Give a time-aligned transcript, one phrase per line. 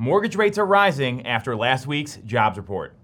[0.00, 2.96] Mortgage rates are rising after last week's jobs report.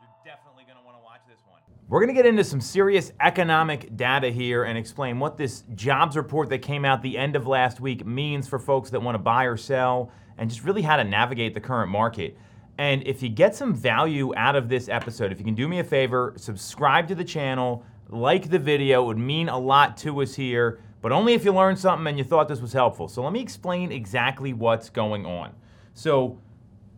[0.00, 1.60] You're definitely going to want to watch this one.
[1.86, 6.16] We're going to get into some serious economic data here and explain what this jobs
[6.16, 9.18] report that came out the end of last week means for folks that want to
[9.18, 12.38] buy or sell and just really how to navigate the current market.
[12.78, 15.80] And if you get some value out of this episode, if you can do me
[15.80, 20.22] a favor, subscribe to the channel, like the video, it would mean a lot to
[20.22, 23.08] us here, but only if you learned something and you thought this was helpful.
[23.08, 25.52] So let me explain exactly what's going on.
[25.94, 26.40] So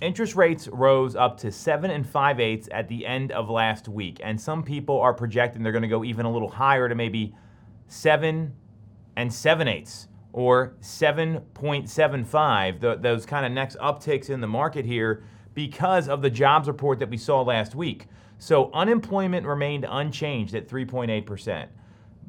[0.01, 4.21] interest rates rose up to seven and five eighths at the end of last week,
[4.23, 7.35] and some people are projecting they're going to go even a little higher to maybe
[7.89, 8.55] seven
[9.17, 15.25] and seven eighths or 7.75, those kind of next upticks in the market here
[15.55, 18.07] because of the jobs report that we saw last week.
[18.39, 21.67] So unemployment remained unchanged at 3.8%.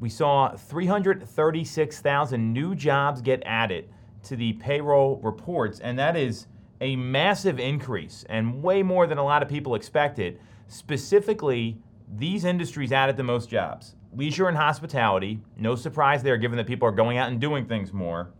[0.00, 3.88] We saw 336,000 new jobs get added
[4.24, 6.46] to the payroll reports, and that is
[6.80, 10.38] a massive increase and way more than a lot of people expected.
[10.66, 11.78] Specifically,
[12.16, 13.96] these industries added the most jobs.
[14.12, 17.92] Leisure and hospitality, no surprise there given that people are going out and doing things
[17.92, 18.30] more.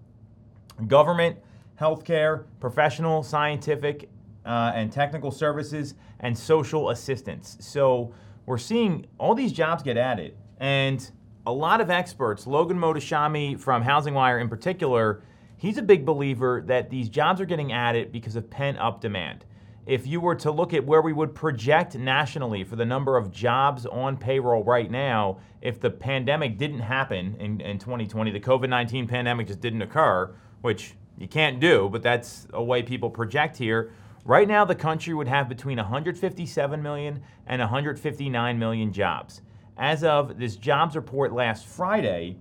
[0.87, 1.39] Government,
[1.81, 4.09] healthcare, professional, scientific,
[4.45, 7.57] uh, and technical services, and social assistance.
[7.61, 8.15] So
[8.47, 10.37] we're seeing all these jobs get added.
[10.59, 11.11] And
[11.47, 15.23] a lot of experts, Logan Mohtashami from Housing Wire in particular,
[15.57, 19.45] he's a big believer that these jobs are getting added because of pent up demand.
[19.87, 23.31] If you were to look at where we would project nationally for the number of
[23.31, 28.69] jobs on payroll right now, if the pandemic didn't happen in, in 2020, the COVID
[28.69, 33.59] 19 pandemic just didn't occur, which you can't do, but that's a way people project
[33.59, 33.93] here.
[34.25, 39.43] Right now, the country would have between 157 million and 159 million jobs.
[39.77, 42.39] As of this jobs report last Friday,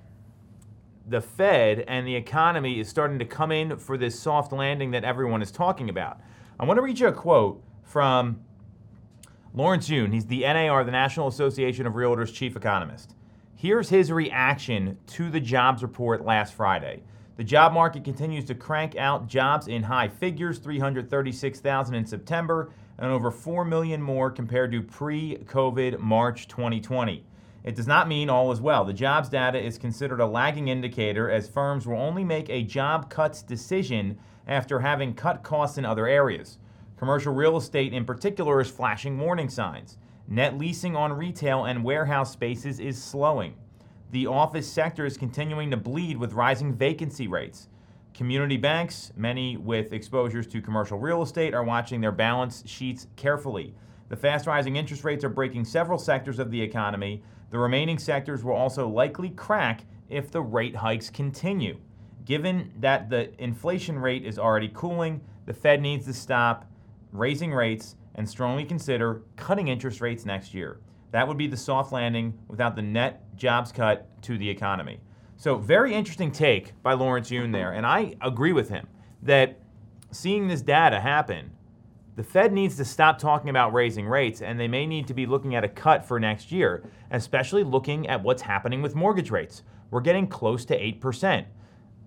[1.08, 5.04] the Fed and the economy is starting to come in for this soft landing that
[5.04, 6.22] everyone is talking about.
[6.60, 8.40] I want to read you a quote from
[9.56, 10.12] Lawrence Yun.
[10.12, 13.14] He's the NAR, the National Association of Realtors chief economist.
[13.54, 17.04] Here's his reaction to the jobs report last Friday.
[17.38, 23.12] The job market continues to crank out jobs in high figures 336,000 in September and
[23.12, 27.24] over 4 million more compared to pre COVID March 2020.
[27.64, 28.84] It does not mean all is well.
[28.84, 33.08] The jobs data is considered a lagging indicator as firms will only make a job
[33.12, 36.58] cuts decision after having cut costs in other areas.
[36.98, 39.98] Commercial real estate, in particular, is flashing warning signs.
[40.28, 43.56] Net leasing on retail and warehouse spaces is slowing.
[44.12, 47.68] The office sector is continuing to bleed with rising vacancy rates.
[48.14, 53.74] Community banks, many with exposures to commercial real estate, are watching their balance sheets carefully.
[54.10, 58.44] The fast rising interest rates are breaking several sectors of the economy, the remaining sectors
[58.44, 61.78] will also likely crack if the rate hikes continue.
[62.26, 66.66] Given that the inflation rate is already cooling, the Fed needs to stop
[67.14, 70.80] raising rates and strongly consider cutting interest rates next year.
[71.12, 75.00] That would be the soft landing without the net jobs cut to the economy.
[75.38, 77.72] So, very interesting take by Lawrence Yun there.
[77.72, 78.88] And I agree with him
[79.22, 79.60] that
[80.12, 81.52] seeing this data happen
[82.16, 85.26] the Fed needs to stop talking about raising rates, and they may need to be
[85.26, 89.64] looking at a cut for next year, especially looking at what's happening with mortgage rates.
[89.90, 91.46] We're getting close to 8%.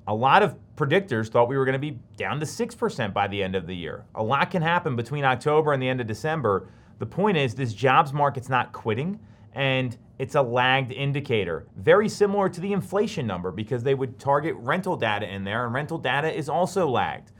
[0.08, 3.42] A lot of predictors thought we were going to be down to 6% by the
[3.42, 4.04] end of the year.
[4.14, 6.68] A lot can happen between October and the end of December.
[6.98, 9.18] The point is, this jobs market's not quitting,
[9.52, 14.54] and it's a lagged indicator, very similar to the inflation number because they would target
[14.58, 17.32] rental data in there, and rental data is also lagged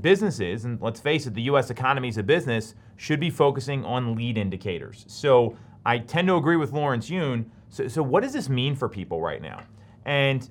[0.00, 4.14] businesses, and let's face it, the US economy is a business, should be focusing on
[4.14, 5.04] lead indicators.
[5.08, 5.56] So
[5.86, 7.50] I tend to agree with Lawrence Yun.
[7.68, 9.62] So, so what does this mean for people right now?
[10.04, 10.48] And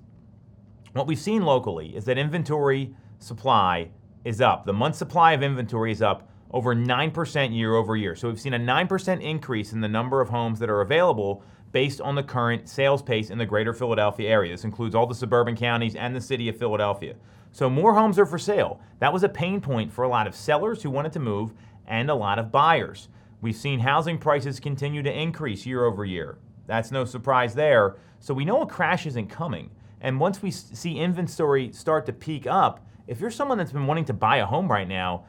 [0.93, 3.89] what we've seen locally is that inventory supply
[4.23, 4.65] is up.
[4.65, 8.15] The month supply of inventory is up over 9% year over year.
[8.15, 11.99] So we've seen a 9% increase in the number of homes that are available based
[11.99, 14.53] on the current sales pace in the greater Philadelphia area.
[14.53, 17.15] This includes all the suburban counties and the city of Philadelphia.
[17.51, 18.79] So more homes are for sale.
[18.99, 21.53] That was a pain point for a lot of sellers who wanted to move
[21.87, 23.09] and a lot of buyers.
[23.41, 26.37] We've seen housing prices continue to increase year over year.
[26.67, 27.97] That's no surprise there.
[28.19, 29.71] So we know a crash isn't coming.
[30.03, 34.05] And once we see inventory start to peak up, if you're someone that's been wanting
[34.05, 35.25] to buy a home right now,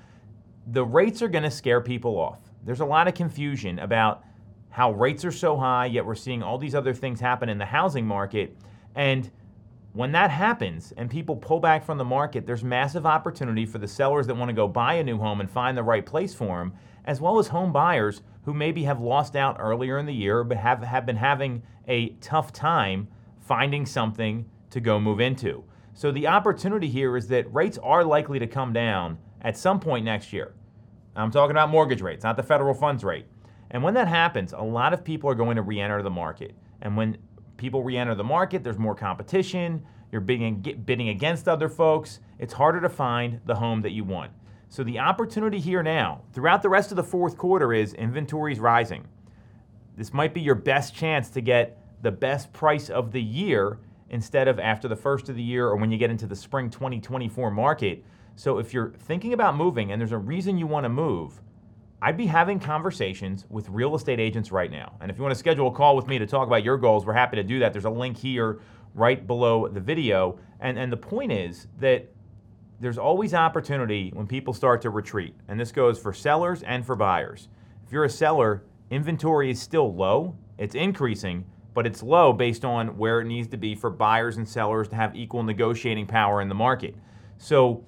[0.66, 2.40] the rates are going to scare people off.
[2.64, 4.24] There's a lot of confusion about
[4.70, 7.64] how rates are so high, yet we're seeing all these other things happen in the
[7.64, 8.56] housing market.
[8.96, 9.30] And
[9.92, 13.86] when that happens and people pull back from the market, there's massive opportunity for the
[13.86, 16.58] sellers that want to go buy a new home and find the right place for
[16.58, 16.72] them,
[17.04, 20.56] as well as home buyers who maybe have lost out earlier in the year but
[20.56, 23.06] have, have been having a tough time
[23.38, 24.44] finding something
[24.74, 25.64] to go move into.
[25.94, 30.04] So the opportunity here is that rates are likely to come down at some point
[30.04, 30.54] next year.
[31.16, 33.26] I'm talking about mortgage rates, not the federal funds rate.
[33.70, 36.54] And when that happens, a lot of people are going to re enter the market.
[36.82, 37.18] And when
[37.56, 42.80] people re-enter the market, there's more competition, you're bidding, bidding against other folks, it's harder
[42.80, 44.32] to find the home that you want.
[44.68, 48.58] So the opportunity here now, throughout the rest of the fourth quarter is inventory is
[48.58, 49.06] rising.
[49.96, 53.78] This might be your best chance to get the best price of the year
[54.14, 56.70] instead of after the first of the year or when you get into the spring
[56.70, 58.05] 2024 market.
[58.37, 61.43] So if you're thinking about moving and there's a reason you want to move,
[62.00, 64.94] I'd be having conversations with real estate agents right now.
[65.00, 67.05] And if you want to schedule a call with me to talk about your goals,
[67.05, 67.72] we're happy to do that.
[67.72, 68.61] There's a link here
[68.94, 70.38] right below the video.
[70.60, 72.08] And, and the point is that
[72.78, 75.34] there's always opportunity when people start to retreat.
[75.49, 77.49] And this goes for sellers and for buyers.
[77.84, 82.96] If you're a seller, inventory is still low, it's increasing, but it's low based on
[82.96, 86.48] where it needs to be for buyers and sellers to have equal negotiating power in
[86.48, 86.94] the market.
[87.36, 87.84] So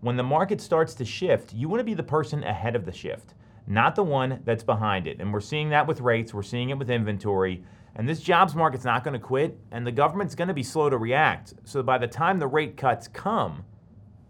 [0.00, 2.92] when the market starts to shift, you want to be the person ahead of the
[2.92, 3.34] shift
[3.66, 5.20] not the one that's behind it.
[5.20, 7.62] And we're seeing that with rates, we're seeing it with inventory.
[7.94, 10.88] And this jobs market's not going to quit, and the government's going to be slow
[10.88, 11.54] to react.
[11.64, 13.64] So by the time the rate cuts come,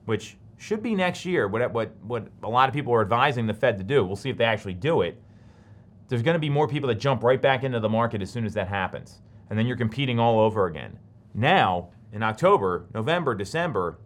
[0.04, 3.54] which should be next year, what, what, what a lot of people are advising the
[3.54, 5.20] Fed to do, we'll see if they actually do it.
[6.08, 8.44] There's going to be more people that jump right back into the market as soon
[8.44, 9.20] as that happens.
[9.48, 10.98] And then you're competing all over again.
[11.34, 13.98] Now, in October, November, December,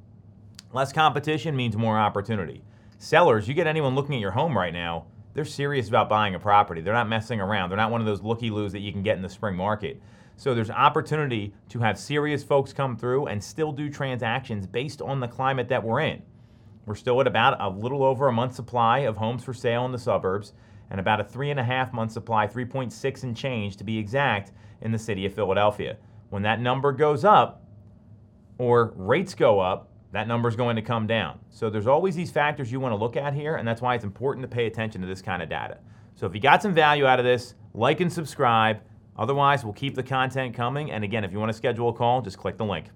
[0.73, 2.63] less competition means more opportunity.
[2.99, 6.39] Sellers, you get anyone looking at your home right now, they're serious about buying a
[6.39, 6.81] property.
[6.81, 7.69] They're not messing around.
[7.69, 10.01] They're not one of those looky loos that you can get in the spring market.
[10.37, 15.21] So there's opportunity to have serious folks come through and still do transactions based on
[15.21, 16.23] the climate that we're in.
[16.87, 19.93] We're still at about a little over a month supply of homes for sale in
[19.93, 20.53] the suburbs
[20.91, 24.53] and about a three and a half month supply, 3.6 and change to be exact,
[24.83, 25.97] in the city of Philadelphia.
[26.31, 27.63] When that number goes up
[28.59, 31.39] or rates go up, that number is going to come down.
[31.51, 34.05] So there's always these factors you want to look at here, and that's why it's
[34.05, 35.79] important to pay attention to this kind of data.
[36.15, 38.81] So if you got some value out of this, like and subscribe.
[39.19, 40.91] Otherwise, we'll keep the content coming.
[40.91, 42.87] And again, if you want to schedule a call, just click the link.